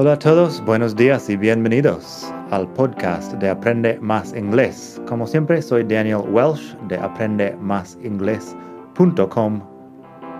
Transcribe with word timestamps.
Hola 0.00 0.12
a 0.12 0.18
todos, 0.20 0.64
buenos 0.64 0.94
días 0.94 1.28
y 1.28 1.36
bienvenidos 1.36 2.32
al 2.52 2.72
podcast 2.74 3.32
de 3.32 3.50
Aprende 3.50 3.98
Más 3.98 4.32
Inglés. 4.32 5.02
Como 5.08 5.26
siempre, 5.26 5.60
soy 5.60 5.82
Daniel 5.82 6.22
Welsh 6.30 6.76
de 6.86 6.96
aprendemásinglés.com, 6.96 9.60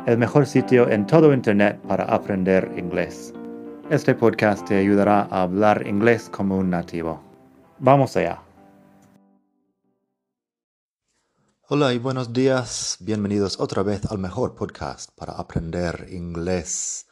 el 0.06 0.16
mejor 0.16 0.46
sitio 0.46 0.88
en 0.88 1.04
todo 1.08 1.34
Internet 1.34 1.80
para 1.88 2.04
aprender 2.04 2.72
inglés. 2.76 3.34
Este 3.90 4.14
podcast 4.14 4.64
te 4.64 4.76
ayudará 4.76 5.22
a 5.22 5.42
hablar 5.42 5.84
inglés 5.88 6.30
como 6.30 6.56
un 6.56 6.70
nativo. 6.70 7.20
Vamos 7.80 8.16
allá. 8.16 8.40
Hola 11.68 11.92
y 11.92 11.98
buenos 11.98 12.32
días, 12.32 12.96
bienvenidos 13.00 13.58
otra 13.58 13.82
vez 13.82 14.08
al 14.08 14.18
mejor 14.18 14.54
podcast 14.54 15.10
para 15.16 15.32
aprender 15.32 16.06
inglés. 16.12 17.07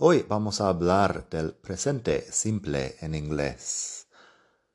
Hoy 0.00 0.24
vamos 0.28 0.60
a 0.60 0.68
hablar 0.68 1.28
del 1.28 1.54
presente 1.54 2.30
simple 2.30 2.94
en 3.00 3.16
inglés. 3.16 4.06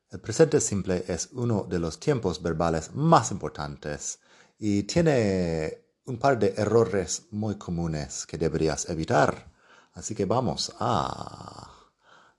El 0.10 0.20
presente 0.20 0.60
simple 0.60 1.06
es 1.08 1.30
uno 1.32 1.64
de 1.64 1.80
los 1.80 1.98
tiempos 1.98 2.42
verbales 2.42 2.94
más 2.94 3.32
importantes 3.32 4.20
y 4.60 4.84
tiene 4.84 5.86
un 6.04 6.20
par 6.20 6.38
de 6.38 6.54
errores 6.58 7.28
muy 7.32 7.58
comunes 7.58 8.26
que 8.26 8.38
deberías 8.38 8.90
evitar. 8.90 9.50
Así 9.94 10.14
que 10.14 10.26
vamos 10.26 10.76
a 10.78 11.72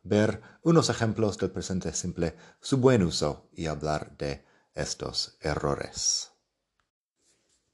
ver 0.03 0.43
unos 0.63 0.91
ejemplos 0.91 1.39
del 1.39 1.53
presente 1.53 1.91
simple, 1.95 2.37
su 2.61 2.77
buen 2.77 3.03
uso 3.03 3.49
y 3.55 3.65
hablar 3.65 4.15
de 4.19 4.45
estos 4.75 5.39
errores. 5.41 6.33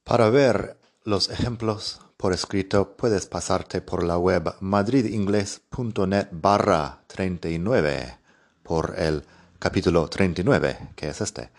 Para 0.05 0.29
ver 0.29 0.79
los 1.03 1.29
ejemplos 1.29 1.99
por 2.21 2.33
escrito 2.33 2.95
puedes 2.95 3.25
pasarte 3.25 3.81
por 3.81 4.03
la 4.03 4.15
web 4.15 4.53
madridingles.net 4.59 6.27
barra 6.31 7.01
39 7.07 8.19
por 8.61 8.93
el 8.95 9.25
capítulo 9.57 10.07
39, 10.07 10.89
que 10.95 11.09
es 11.09 11.19
este. 11.19 11.49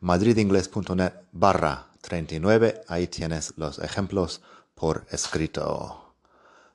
madridingles.net 0.00 1.12
barra 1.32 1.88
39, 2.00 2.84
ahí 2.88 3.06
tienes 3.08 3.52
los 3.58 3.80
ejemplos 3.80 4.40
por 4.74 5.04
escrito. 5.10 6.14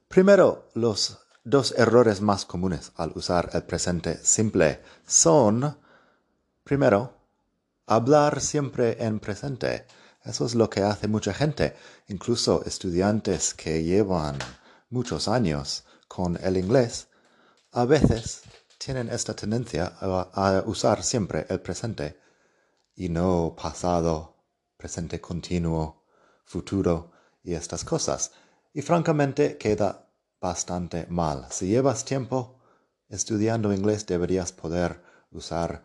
Primero, 0.08 0.70
los 0.76 1.18
dos 1.44 1.74
errores 1.76 2.22
más 2.22 2.46
comunes 2.46 2.92
al 2.98 3.14
usar 3.16 3.50
el 3.54 3.64
presente 3.64 4.20
simple 4.24 4.80
son, 5.08 5.76
primero, 6.64 7.16
hablar 7.88 8.42
siempre 8.42 9.04
en 9.04 9.20
presente. 9.20 9.88
Eso 10.24 10.46
es 10.46 10.56
lo 10.56 10.70
que 10.70 10.82
hace 10.82 11.08
mucha 11.08 11.34
gente, 11.34 11.76
incluso 12.08 12.64
estudiantes 12.66 13.54
que 13.54 13.84
llevan 13.84 14.38
muchos 14.90 15.28
años 15.28 15.84
con 16.08 16.38
el 16.42 16.56
inglés, 16.56 17.08
a 17.72 17.86
veces 17.86 18.44
tienen 18.78 19.10
esta 19.10 19.36
tendencia 19.36 19.98
a, 20.00 20.64
usar 20.66 21.04
siempre 21.04 21.46
el 21.50 21.60
presente 21.60 22.20
y 22.96 23.10
no 23.10 23.56
pasado, 23.60 24.38
presente 24.78 25.20
continuo, 25.20 26.06
futuro 26.46 27.12
y 27.44 27.54
estas 27.56 27.84
cosas. 27.84 28.32
Y 28.74 28.82
francamente 28.82 29.58
queda 29.58 30.08
bastante 30.40 31.06
mal. 31.08 31.48
Si 31.50 31.68
llevas 31.68 32.06
tiempo 32.06 32.62
estudiando 33.10 33.74
inglés 33.74 34.06
deberías 34.06 34.52
poder 34.52 35.02
usar 35.32 35.84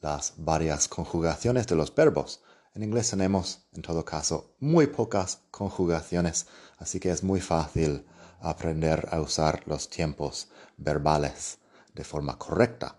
las 0.00 0.34
varias 0.36 0.88
conjugaciones 0.88 1.66
de 1.66 1.76
los 1.76 1.94
verbos 1.94 2.42
en 2.74 2.82
inglés 2.82 3.10
tenemos, 3.10 3.66
en 3.72 3.82
todo 3.82 4.04
caso, 4.04 4.54
muy 4.60 4.86
pocas 4.86 5.40
conjugaciones, 5.50 6.46
así 6.78 7.00
que 7.00 7.10
es 7.10 7.22
muy 7.22 7.40
fácil 7.40 8.06
aprender 8.40 9.08
a 9.10 9.20
usar 9.20 9.62
los 9.66 9.88
tiempos 9.88 10.48
verbales 10.76 11.58
de 11.94 12.04
forma 12.04 12.38
correcta. 12.38 12.96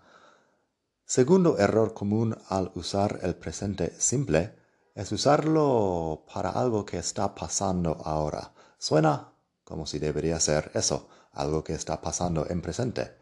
Segundo 1.04 1.58
error 1.58 1.92
común 1.92 2.36
al 2.48 2.72
usar 2.74 3.20
el 3.22 3.34
presente 3.34 3.92
simple 3.98 4.54
es 4.94 5.12
usarlo 5.12 6.24
para 6.32 6.50
algo 6.50 6.84
que 6.84 6.98
está 6.98 7.34
pasando 7.34 8.00
ahora. 8.04 8.52
Suena 8.78 9.34
como 9.64 9.86
si 9.86 9.98
debería 9.98 10.38
ser 10.38 10.70
eso, 10.74 11.08
algo 11.32 11.64
que 11.64 11.72
está 11.72 12.00
pasando 12.00 12.46
en 12.48 12.60
presente. 12.62 13.16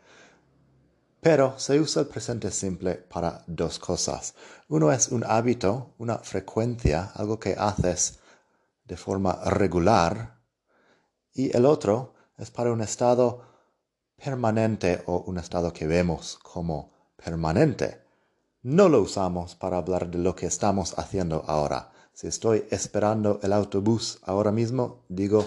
Pero 1.25 1.57
se 1.57 1.79
usa 1.79 2.03
el 2.03 2.09
presente 2.09 2.51
simple 2.51 2.97
para 2.97 3.45
dos 3.47 3.79
cosas. 3.79 4.35
Uno 4.69 4.91
es 4.91 5.07
un 5.07 5.23
hábito, 5.23 5.95
una 5.99 6.19
frecuencia, 6.19 7.13
algo 7.15 7.39
que 7.39 7.55
haces 7.57 8.19
de 8.85 8.97
forma 8.97 9.39
regular. 9.45 10.41
Y 11.33 11.57
el 11.57 11.65
otro 11.65 12.15
es 12.37 12.51
para 12.51 12.73
un 12.73 12.81
estado 12.81 13.41
permanente 14.17 15.05
o 15.07 15.19
un 15.19 15.39
estado 15.39 15.73
que 15.73 15.87
vemos 15.87 16.41
como 16.43 16.91
permanente. 17.15 18.03
No 18.63 18.89
lo 18.89 19.01
usamos 19.01 19.55
para 19.55 19.77
hablar 19.77 20.11
de 20.11 20.19
lo 20.19 20.35
que 20.35 20.47
estamos 20.47 20.99
haciendo 20.99 21.45
ahora. 21.47 21.93
Si 22.13 22.27
estoy 22.27 22.67
esperando 22.69 23.39
el 23.45 23.53
autobús 23.53 24.19
ahora 24.25 24.51
mismo, 24.51 25.05
digo 25.09 25.47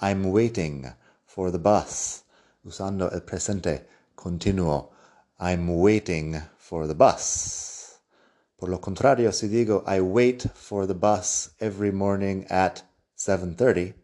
I'm 0.00 0.26
waiting 0.26 0.86
for 1.24 1.50
the 1.50 1.58
bus, 1.58 2.22
usando 2.62 3.10
el 3.10 3.24
presente 3.24 3.88
continuo 4.14 4.96
I'm 5.40 5.68
waiting 5.68 6.42
for 6.58 6.88
the 6.88 6.96
bus. 6.96 8.00
Por 8.58 8.70
lo 8.70 8.80
contrario, 8.80 9.32
si 9.32 9.46
digo 9.46 9.84
I 9.86 10.00
wait 10.00 10.42
for 10.52 10.84
the 10.84 10.94
bus 10.94 11.50
every 11.60 11.92
morning 11.92 12.44
at 12.50 12.82
7:30, 13.16 13.94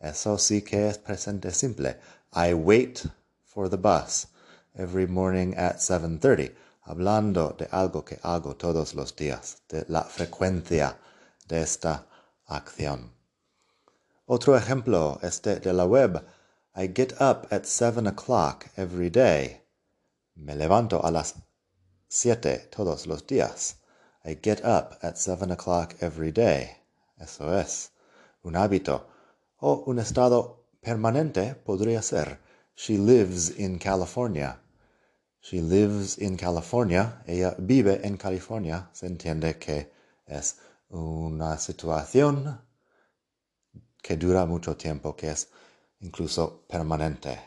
eso 0.00 0.36
sí 0.36 0.64
que 0.64 0.86
es 0.86 0.98
presente 0.98 1.52
simple. 1.52 1.96
I 2.32 2.54
wait 2.54 3.06
for 3.44 3.68
the 3.68 3.76
bus 3.76 4.28
every 4.78 5.08
morning 5.08 5.52
at 5.56 5.80
7:30, 5.80 6.52
hablando 6.86 7.56
de 7.58 7.66
algo 7.72 8.04
que 8.04 8.20
hago 8.22 8.54
todos 8.56 8.94
los 8.94 9.16
días, 9.16 9.62
de 9.68 9.84
la 9.88 10.04
frecuencia 10.04 10.96
de 11.48 11.60
esta 11.60 12.06
acción. 12.46 13.10
Otro 14.26 14.56
ejemplo 14.56 15.18
este 15.24 15.58
de 15.58 15.72
la 15.72 15.86
web. 15.86 16.24
I 16.76 16.86
get 16.86 17.20
up 17.20 17.48
at 17.50 17.66
7 17.66 18.06
o'clock 18.06 18.68
every 18.76 19.10
day. 19.10 19.65
Me 20.36 20.54
levanto 20.54 21.04
a 21.04 21.10
las 21.10 21.34
siete 22.08 22.68
todos 22.70 23.06
los 23.06 23.26
días. 23.26 23.76
I 24.24 24.38
get 24.42 24.60
up 24.64 24.98
at 25.02 25.16
seven 25.16 25.50
o'clock 25.50 25.94
every 26.00 26.30
day. 26.30 26.70
Eso 27.18 27.58
es 27.58 27.92
un 28.42 28.54
hábito 28.54 29.08
o 29.58 29.84
un 29.86 29.98
estado 29.98 30.66
permanente 30.80 31.54
podría 31.54 32.02
ser. 32.02 32.38
She 32.76 32.98
lives 32.98 33.58
in 33.58 33.78
California. 33.78 34.60
She 35.40 35.62
lives 35.62 36.18
in 36.18 36.36
California. 36.36 37.22
Ella 37.26 37.54
vive 37.58 38.00
en 38.04 38.18
California. 38.18 38.90
Se 38.92 39.06
entiende 39.06 39.58
que 39.58 39.90
es 40.26 40.56
una 40.90 41.56
situación 41.56 42.60
que 44.02 44.16
dura 44.16 44.44
mucho 44.44 44.76
tiempo, 44.76 45.16
que 45.16 45.30
es 45.30 45.48
incluso 46.00 46.66
permanente. 46.68 47.40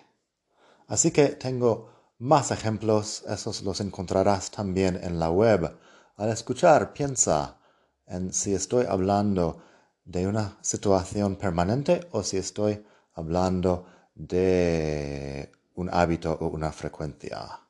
Así 0.88 1.12
que 1.12 1.36
tengo 1.36 1.99
más 2.20 2.52
ejemplos, 2.52 3.24
esos 3.28 3.64
los 3.64 3.80
encontrarás 3.80 4.52
también 4.52 5.00
en 5.02 5.20
la 5.20 5.32
web. 5.32 5.74
Al 6.18 6.30
escuchar, 6.30 6.92
piensa 6.92 7.58
en 8.06 8.34
si 8.34 8.54
estoy 8.54 8.86
hablando 8.86 9.64
de 10.04 10.28
una 10.28 10.58
situación 10.62 11.38
permanente 11.38 12.08
o 12.12 12.22
si 12.24 12.36
estoy 12.38 12.86
hablando 13.14 13.86
de 14.16 15.50
un 15.76 15.90
hábito 15.94 16.38
o 16.42 16.48
una 16.48 16.74
frecuencia. 16.74 17.62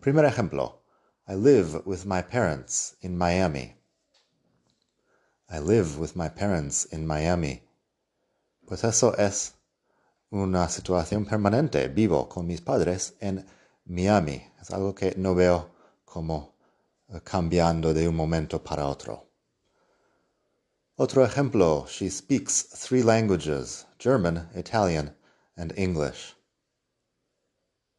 Primer 0.00 0.24
ejemplo. 0.24 0.82
I 1.26 1.34
live 1.34 1.82
with 1.84 2.04
my 2.04 2.22
parents 2.22 2.96
in 3.00 3.16
Miami. 3.16 3.74
I 5.50 5.58
live 5.58 5.98
with 5.98 6.14
my 6.14 6.28
parents 6.28 6.86
in 6.92 7.06
Miami. 7.06 7.66
Pues 8.66 8.84
eso 8.84 9.16
es 9.16 9.54
una 10.30 10.68
situación 10.68 11.24
permanente. 11.24 11.88
Vivo 11.88 12.28
con 12.28 12.46
mis 12.46 12.60
padres 12.60 13.14
en 13.20 13.36
Miami. 13.36 13.63
Es 13.86 14.70
algo 14.70 14.94
que 14.94 15.14
no 15.16 15.34
veo 15.34 15.70
como 16.04 16.54
eh, 17.08 17.20
cambiando 17.22 17.92
de 17.92 18.08
un 18.08 18.16
momento 18.16 18.62
para 18.62 18.86
otro. 18.86 19.28
Otro 20.96 21.24
ejemplo, 21.24 21.86
she 21.86 22.08
speaks 22.08 22.68
three 22.70 23.02
languages, 23.02 23.86
German, 23.98 24.48
Italian, 24.54 25.14
and 25.56 25.72
English. 25.76 26.34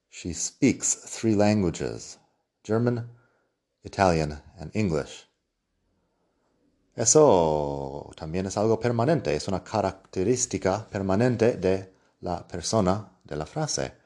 She 0.09 0.33
speaks 0.33 0.95
three 0.95 1.35
languages, 1.35 2.17
German, 2.63 3.09
Italian, 3.83 4.41
and 4.57 4.71
English. 4.73 5.27
Eso 6.95 8.11
también 8.15 8.45
es 8.45 8.55
algo 8.57 8.79
permanente, 8.79 9.35
es 9.35 9.47
una 9.49 9.61
característica 9.63 10.87
permanente 10.89 11.57
de 11.57 11.93
la 12.21 12.47
persona 12.47 13.19
de 13.25 13.35
la 13.35 13.45
frase. 13.45 14.04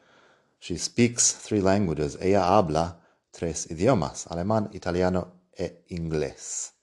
She 0.59 0.77
speaks 0.77 1.31
three 1.31 1.61
languages. 1.61 2.17
Ella 2.21 2.57
habla 2.57 2.99
tres 3.31 3.71
idiomas, 3.71 4.27
alemán, 4.27 4.69
italiano 4.73 5.31
e 5.57 5.85
inglés. 5.89 6.73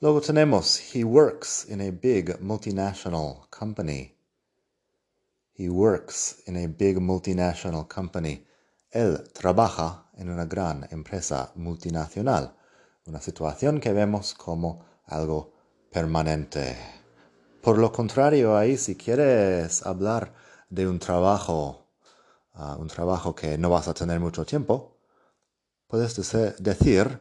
Luego 0.00 0.20
tenemos, 0.20 0.78
he 0.94 1.04
works 1.04 1.64
in 1.68 1.80
a 1.80 1.90
big 1.90 2.38
multinational 2.40 3.48
company. 3.50 4.14
He 5.52 5.68
works 5.68 6.40
in 6.46 6.56
a 6.56 6.68
big 6.68 6.98
multinational 6.98 7.88
company. 7.88 8.46
Él 8.92 9.28
trabaja 9.32 10.06
en 10.16 10.30
una 10.30 10.46
gran 10.46 10.86
empresa 10.90 11.50
multinacional. 11.56 12.54
Una 13.06 13.20
situación 13.20 13.80
que 13.80 13.92
vemos 13.92 14.34
como 14.34 14.84
algo 15.06 15.52
permanente. 15.90 16.76
Por 17.60 17.78
lo 17.78 17.90
contrario, 17.90 18.56
ahí 18.56 18.76
si 18.76 18.94
quieres 18.94 19.84
hablar 19.84 20.32
de 20.70 20.86
un 20.86 21.00
trabajo, 21.00 21.87
un 22.58 22.88
trabajo 22.88 23.34
que 23.34 23.56
no 23.56 23.70
vas 23.70 23.88
a 23.88 23.94
tener 23.94 24.20
mucho 24.20 24.44
tiempo, 24.44 24.98
puedes 25.86 26.16
decir, 26.58 27.20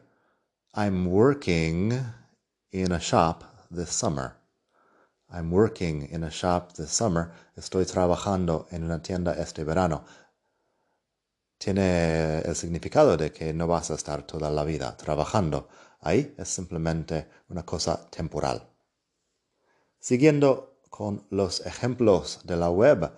I'm 0.74 1.07
working 1.07 1.92
in 2.72 2.92
a 2.92 3.00
shop 3.00 3.44
this 3.69 3.89
summer. 3.89 4.36
I'm 5.30 5.51
working 5.51 6.07
in 6.12 6.24
a 6.24 6.31
shop 6.31 6.74
this 6.74 6.89
summer. 6.89 7.31
Estoy 7.56 7.86
trabajando 7.86 8.68
en 8.72 8.84
una 8.84 9.01
tienda 9.01 9.34
este 9.34 9.63
verano. 9.63 10.06
Tiene 11.57 12.39
el 12.39 12.56
significado 12.56 13.18
de 13.18 13.31
que 13.31 13.54
no 13.54 13.68
vas 13.68 13.92
a 13.92 13.95
estar 13.95 14.24
toda 14.24 14.50
la 14.50 14.63
vida 14.63 14.95
trabajando. 14.95 15.68
Ahí 16.00 16.34
es 16.38 16.48
simplemente 16.48 17.28
una 17.50 17.63
cosa 17.63 18.10
temporal. 18.10 18.69
Siguiendo 20.00 20.80
con 20.89 21.25
los 21.30 21.66
ejemplos 21.66 22.42
de 22.44 22.56
la 22.56 22.69
web, 22.69 23.12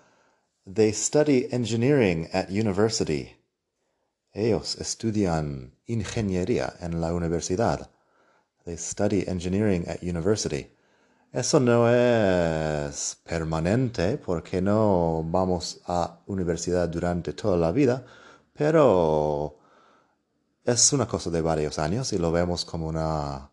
they 0.71 0.91
study 0.93 1.47
engineering 1.51 2.29
at 2.31 2.51
university. 2.51 3.35
Ellos 4.33 4.75
estudian 4.79 5.73
ingeniería 5.87 6.75
en 6.79 7.01
la 7.01 7.13
universidad. 7.13 7.89
They 8.65 8.77
study 8.77 9.27
engineering 9.27 9.87
at 9.87 10.03
university. 10.03 10.71
Eso 11.31 11.59
no 11.59 11.89
es 11.89 13.17
permanente 13.23 14.17
porque 14.17 14.61
no 14.61 15.23
vamos 15.25 15.81
a 15.87 16.19
universidad 16.27 16.87
durante 16.87 17.33
toda 17.33 17.57
la 17.57 17.71
vida, 17.71 18.05
pero 18.53 19.57
es 20.63 20.93
una 20.93 21.07
cosa 21.07 21.31
de 21.31 21.41
varios 21.41 21.79
años 21.79 22.13
y 22.13 22.19
lo 22.19 22.31
vemos 22.31 22.65
como 22.65 22.87
una, 22.87 23.51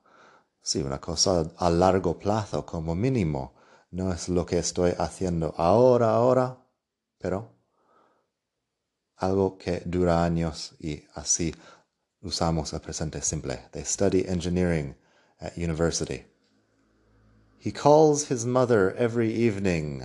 sí, 0.60 0.82
una 0.82 1.00
cosa 1.00 1.50
a 1.56 1.70
largo 1.70 2.18
plazo 2.18 2.66
como 2.66 2.94
mínimo. 2.94 3.54
No 3.90 4.12
es 4.12 4.28
lo 4.28 4.44
que 4.44 4.58
estoy 4.58 4.92
haciendo 4.98 5.54
ahora, 5.56 6.10
ahora, 6.10 6.65
pero 7.18 7.52
algo 9.16 9.56
que 9.58 9.82
dura 9.84 10.24
años 10.24 10.74
y 10.78 11.04
así 11.14 11.54
usamos 12.22 12.72
el 12.72 12.80
presente 12.80 13.22
simple. 13.22 13.58
They 13.72 13.84
study 13.84 14.26
engineering 14.26 14.96
at 15.40 15.56
university. 15.56 16.26
He 17.58 17.72
calls 17.72 18.28
his 18.28 18.44
mother 18.44 18.94
every 18.96 19.32
evening. 19.32 20.02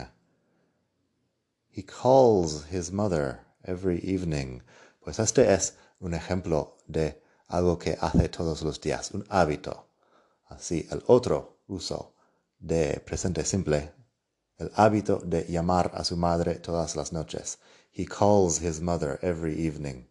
He 1.70 1.84
calls 1.84 2.66
his 2.66 2.92
mother 2.92 3.42
every 3.66 4.00
evening. 4.00 4.62
Pues 5.04 5.20
este 5.20 5.54
es 5.54 5.74
un 6.00 6.14
ejemplo 6.14 6.78
de 6.88 7.22
algo 7.50 7.78
que 7.78 7.98
hace 8.00 8.30
todos 8.30 8.62
los 8.64 8.80
días, 8.80 9.12
un 9.12 9.26
hábito. 9.30 9.86
Así, 10.50 10.88
el 10.92 11.04
otro 11.08 11.60
uso 11.68 12.14
de 12.60 13.02
presente 13.06 13.46
simple, 13.46 13.92
el 14.62 14.72
hábito 14.76 15.20
de 15.26 15.46
llamar 15.50 15.92
a 15.94 16.04
su 16.04 16.16
madre 16.16 16.56
todas 16.56 16.96
las 16.96 17.12
noches. 17.12 17.58
He 17.92 18.06
calls 18.06 18.62
his 18.62 18.80
mother 18.80 19.20
every 19.22 19.56
evening. 19.66 20.08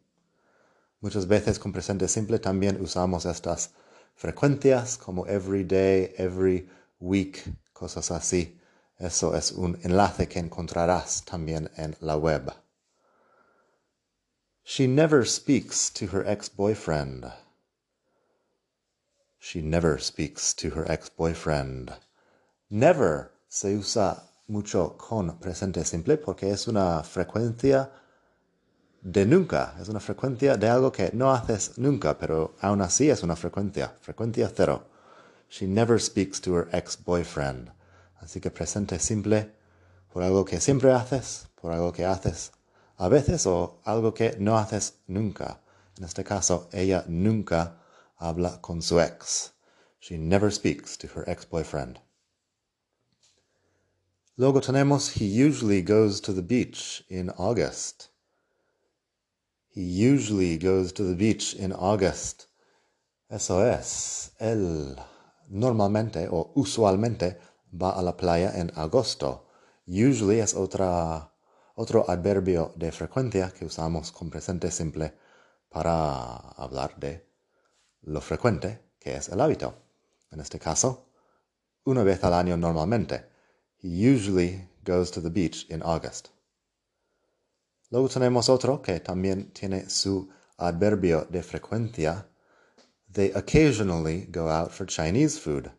Muchas 1.00 1.26
veces 1.26 1.58
con 1.58 1.72
presente 1.72 2.08
simple 2.08 2.38
también 2.38 2.80
usamos 2.82 3.24
estas 3.24 3.70
frecuencias 4.14 4.98
como 4.98 5.24
every 5.26 5.64
day, 5.64 6.12
every 6.18 6.68
week, 6.98 7.42
cosas 7.72 8.10
así. 8.10 8.58
Eso 8.98 9.34
es 9.34 9.52
un 9.52 9.78
enlace 9.82 10.28
que 10.28 10.40
encontrarás 10.40 11.24
también 11.24 11.70
en 11.76 11.96
la 12.00 12.16
web. 12.16 12.52
She 14.62 14.86
never 14.86 15.24
speaks 15.24 15.90
to 15.90 16.06
her 16.08 16.26
ex-boyfriend. 16.26 17.32
She 19.38 19.62
never 19.62 19.98
speaks 19.98 20.52
to 20.54 20.70
her 20.70 20.84
ex-boyfriend. 20.90 21.94
Never 22.68 23.32
se 23.48 23.74
usa 23.74 24.29
mucho 24.50 24.96
con 24.96 25.38
presente 25.38 25.84
simple 25.84 26.16
porque 26.18 26.50
es 26.50 26.66
una 26.68 27.02
frecuencia 27.02 27.90
de 29.00 29.24
nunca, 29.24 29.76
es 29.80 29.88
una 29.88 30.00
frecuencia 30.00 30.56
de 30.56 30.68
algo 30.68 30.92
que 30.92 31.10
no 31.14 31.32
haces 31.32 31.78
nunca, 31.78 32.18
pero 32.18 32.54
aún 32.60 32.82
así 32.82 33.08
es 33.08 33.22
una 33.22 33.36
frecuencia, 33.36 33.94
frecuencia 34.00 34.50
cero. 34.54 34.84
She 35.48 35.66
never 35.66 36.00
speaks 36.00 36.40
to 36.42 36.54
her 36.54 36.68
ex-boyfriend. 36.72 37.70
Así 38.20 38.40
que 38.40 38.50
presente 38.50 38.98
simple 38.98 39.54
por 40.12 40.22
algo 40.22 40.44
que 40.44 40.60
siempre 40.60 40.92
haces, 40.92 41.48
por 41.54 41.72
algo 41.72 41.92
que 41.92 42.04
haces 42.04 42.52
a 43.00 43.08
veces 43.08 43.46
o 43.46 43.80
algo 43.84 44.12
que 44.12 44.36
no 44.38 44.58
haces 44.58 44.98
nunca. 45.06 45.62
En 45.96 46.04
este 46.04 46.22
caso, 46.22 46.68
ella 46.70 47.04
nunca 47.08 47.78
habla 48.18 48.60
con 48.60 48.82
su 48.82 49.00
ex. 49.00 49.54
She 50.00 50.18
never 50.18 50.52
speaks 50.52 50.98
to 50.98 51.06
her 51.06 51.24
ex-boyfriend. 51.26 52.09
Luego 54.40 54.62
tenemos 54.62 55.20
he 55.20 55.26
usually 55.26 55.82
goes 55.82 56.18
to 56.22 56.32
the 56.32 56.40
beach 56.40 57.04
in 57.10 57.30
August. 57.36 58.08
He 59.68 59.82
usually 59.82 60.56
goes 60.56 60.94
to 60.94 61.04
the 61.04 61.14
beach 61.14 61.52
in 61.52 61.74
August. 61.74 62.46
Eso 63.28 63.62
es, 63.62 64.32
él 64.38 64.96
normalmente 65.50 66.26
o 66.30 66.52
usualmente 66.54 67.38
va 67.70 67.90
a 67.90 68.02
la 68.02 68.16
playa 68.16 68.58
en 68.58 68.72
agosto. 68.76 69.46
Usually 69.86 70.40
es 70.40 70.54
otra, 70.54 71.34
otro 71.74 72.08
adverbio 72.08 72.72
de 72.76 72.92
frecuencia 72.92 73.50
que 73.50 73.66
usamos 73.66 74.10
con 74.10 74.30
presente 74.30 74.70
simple 74.70 75.12
para 75.68 76.38
hablar 76.56 76.98
de 76.98 77.26
lo 78.04 78.22
frecuente 78.22 78.80
que 78.98 79.16
es 79.16 79.28
el 79.28 79.42
hábito. 79.42 79.74
En 80.30 80.40
este 80.40 80.58
caso, 80.58 81.10
una 81.84 82.02
vez 82.04 82.24
al 82.24 82.32
año 82.32 82.56
normalmente. 82.56 83.28
He 83.80 83.88
usually 83.88 84.68
goes 84.84 85.10
to 85.12 85.20
the 85.20 85.30
beach 85.30 85.66
in 85.70 85.82
August. 85.82 86.30
Luego 87.90 88.08
tenemos 88.08 88.48
otro 88.48 88.82
que 88.82 89.00
también 89.00 89.52
tiene 89.52 89.88
su 89.88 90.28
adverbio 90.58 91.26
de 91.30 91.42
frecuencia 91.42 92.26
They 93.12 93.32
occasionally 93.32 94.26
go 94.30 94.48
out 94.48 94.70
for 94.70 94.86
Chinese 94.86 95.38
food. 95.38 95.72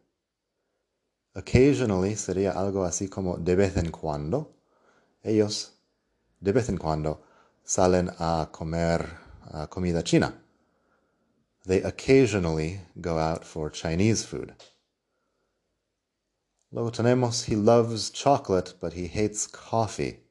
Occasionally 1.33 2.15
sería 2.15 2.51
algo 2.51 2.83
así 2.83 3.07
como 3.09 3.38
de 3.38 3.56
vez 3.56 3.77
en 3.77 3.92
cuando. 3.92 4.54
Ellos 5.24 5.71
de 6.42 6.51
vez 6.51 6.68
en 6.68 6.77
cuando 6.77 7.23
salen 7.64 8.09
a 8.19 8.49
comer 8.52 9.07
uh, 9.54 9.68
comida 9.68 10.04
china. 10.04 10.33
They 11.66 11.81
occasionally 11.83 12.81
go 12.99 13.18
out 13.18 13.45
for 13.45 13.69
Chinese 13.69 14.25
food. 14.25 14.54
Luego 16.71 16.90
tenemos 16.90 17.49
he 17.49 17.56
loves 17.57 18.11
chocolate 18.11 18.75
but 18.80 18.94
he 18.94 19.07
hates 19.07 19.45
coffee. 19.45 20.23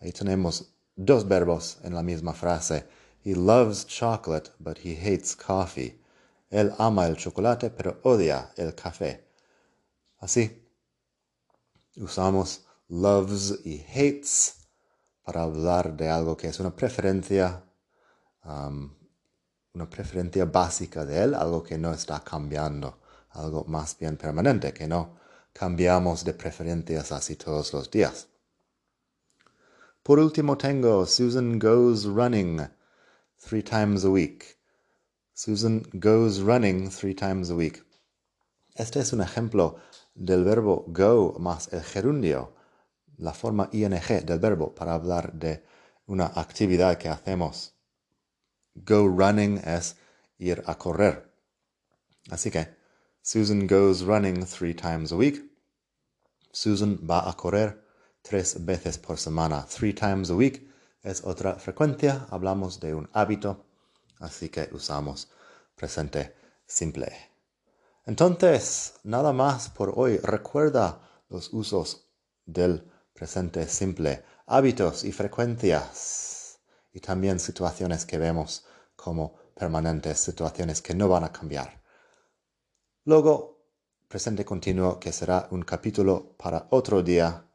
Ahí 0.00 0.10
tenemos 0.10 0.72
dos 0.96 1.24
verbos 1.28 1.76
en 1.84 1.94
la 1.94 2.02
misma 2.02 2.32
frase. 2.32 2.86
He 3.22 3.34
loves 3.34 3.84
chocolate 3.84 4.50
but 4.58 4.78
he 4.78 4.94
hates 4.94 5.36
coffee. 5.36 6.00
Él 6.50 6.74
ama 6.78 7.06
el 7.06 7.16
chocolate, 7.16 7.70
pero 7.70 8.00
odia 8.04 8.52
el 8.56 8.74
café. 8.74 9.28
Así, 10.18 10.50
usamos 11.96 12.64
loves 12.88 13.60
y 13.64 13.84
hates 13.84 14.66
para 15.22 15.42
hablar 15.42 15.94
de 15.94 16.08
algo 16.08 16.36
que 16.36 16.48
es 16.48 16.58
una 16.58 16.74
preferencia, 16.74 17.62
um, 18.44 18.90
una 19.74 19.88
preferencia 19.88 20.46
básica 20.46 21.04
de 21.04 21.22
él, 21.22 21.34
algo 21.34 21.62
que 21.62 21.76
no 21.76 21.92
está 21.92 22.24
cambiando, 22.24 22.98
algo 23.30 23.64
más 23.66 23.96
bien 23.98 24.16
permanente, 24.16 24.72
que 24.72 24.88
no 24.88 25.19
cambiamos 25.52 26.24
de 26.24 26.32
preferencias 26.34 27.12
así 27.12 27.36
todos 27.36 27.72
los 27.72 27.90
días. 27.90 28.28
Por 30.02 30.18
último 30.18 30.56
tengo 30.56 31.06
Susan 31.06 31.58
goes 31.58 32.04
running 32.04 32.60
three 33.38 33.62
times 33.62 34.04
a 34.04 34.10
week. 34.10 34.58
Susan 35.34 35.82
goes 35.94 36.40
running 36.40 36.90
three 36.90 37.14
times 37.14 37.50
a 37.50 37.54
week. 37.54 37.84
Este 38.74 39.00
es 39.00 39.12
un 39.12 39.20
ejemplo 39.20 39.76
del 40.14 40.44
verbo 40.44 40.84
go 40.88 41.36
más 41.38 41.72
el 41.72 41.82
gerundio, 41.82 42.54
la 43.18 43.32
forma 43.32 43.68
ing 43.72 43.90
del 44.24 44.38
verbo 44.38 44.74
para 44.74 44.94
hablar 44.94 45.32
de 45.34 45.62
una 46.06 46.26
actividad 46.34 46.98
que 46.98 47.08
hacemos. 47.08 47.74
Go 48.74 49.06
running 49.06 49.58
es 49.58 49.96
ir 50.38 50.62
a 50.66 50.76
correr. 50.76 51.30
Así 52.30 52.50
que 52.50 52.79
Susan 53.22 53.66
goes 53.66 54.02
running 54.02 54.44
three 54.44 54.74
times 54.74 55.12
a 55.12 55.16
week. 55.16 55.42
Susan 56.52 56.98
va 57.06 57.28
a 57.28 57.34
correr 57.34 57.78
tres 58.22 58.54
veces 58.64 58.98
por 58.98 59.16
semana. 59.16 59.66
Three 59.68 59.92
times 59.92 60.30
a 60.30 60.34
week 60.34 60.68
es 61.02 61.22
otra 61.24 61.58
frecuencia. 61.58 62.26
Hablamos 62.30 62.80
de 62.80 62.94
un 62.94 63.08
hábito 63.12 63.64
Así 64.20 64.50
que 64.50 64.68
usamos 64.72 65.28
presente 65.74 66.34
simple. 66.66 67.10
Entonces, 68.04 68.94
nada 69.02 69.32
más 69.32 69.70
por 69.70 69.92
hoy. 69.96 70.18
Recuerda 70.18 71.00
los 71.28 71.52
usos 71.52 72.06
del 72.44 72.90
presente 73.14 73.66
simple, 73.66 74.22
hábitos 74.46 75.04
y 75.04 75.12
frecuencias, 75.12 76.58
y 76.92 77.00
también 77.00 77.38
situaciones 77.40 78.04
que 78.04 78.18
vemos 78.18 78.64
como 78.94 79.36
permanentes, 79.54 80.18
situaciones 80.18 80.82
que 80.82 80.94
no 80.94 81.08
van 81.08 81.24
a 81.24 81.32
cambiar. 81.32 81.79
Luego, 83.04 83.64
presente 84.08 84.44
continuo, 84.44 85.00
que 85.00 85.10
será 85.10 85.48
un 85.52 85.62
capítulo 85.62 86.36
para 86.36 86.66
otro 86.70 87.02
día, 87.02 87.46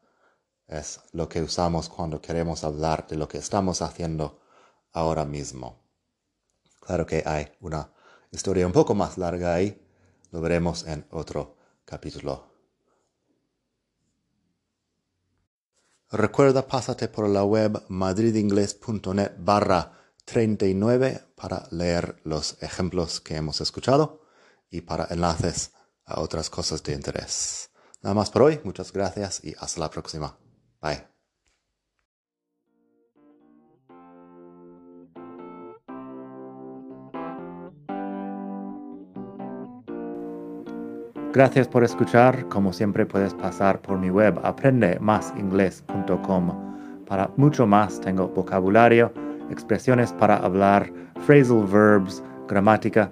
es 0.67 1.01
lo 1.11 1.29
que 1.29 1.43
usamos 1.43 1.87
cuando 1.87 2.19
queremos 2.19 2.63
hablar 2.63 3.05
de 3.05 3.15
lo 3.15 3.27
que 3.27 3.37
estamos 3.37 3.83
haciendo 3.83 4.39
ahora 4.91 5.23
mismo. 5.23 5.83
Claro 6.79 7.05
que 7.05 7.21
hay 7.23 7.51
una 7.61 7.91
historia 8.31 8.65
un 8.65 8.73
poco 8.73 8.95
más 8.95 9.19
larga 9.19 9.53
ahí, 9.53 9.79
lo 10.31 10.41
veremos 10.41 10.83
en 10.87 11.05
otro 11.11 11.57
capítulo. 11.85 12.51
Recuerda, 16.09 16.65
pásate 16.65 17.07
por 17.07 17.29
la 17.29 17.43
web 17.43 17.83
madridingles.net 17.87 19.33
barra 19.37 19.91
39 20.25 21.21
para 21.35 21.67
leer 21.69 22.19
los 22.23 22.61
ejemplos 22.63 23.21
que 23.21 23.35
hemos 23.35 23.61
escuchado 23.61 24.24
y 24.69 24.81
para 24.81 25.07
enlaces 25.09 25.71
a 26.05 26.21
otras 26.21 26.49
cosas 26.49 26.83
de 26.83 26.93
interés. 26.93 27.71
Nada 28.01 28.13
más 28.13 28.29
por 28.29 28.43
hoy, 28.43 28.59
muchas 28.63 28.91
gracias 28.91 29.43
y 29.43 29.55
hasta 29.59 29.79
la 29.79 29.89
próxima. 29.89 30.37
Bye. 30.81 31.15
Gracias 41.35 41.67
por 41.67 41.83
escuchar. 41.83 42.47
Como 42.47 42.71
siempre 42.71 43.05
puedes 43.05 43.33
pasar 43.33 43.81
por 43.81 43.99
mi 43.99 44.09
web 44.09 44.39
aprendemasingles.com. 44.43 47.05
Para 47.05 47.29
mucho 47.35 47.67
más 47.67 47.99
tengo 47.99 48.29
vocabulario, 48.29 49.11
expresiones 49.49 50.13
para 50.13 50.37
hablar, 50.37 50.89
phrasal 51.25 51.65
verbs, 51.65 52.23
gramática, 52.47 53.11